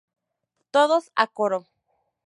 [0.75, 1.59] Todos a coro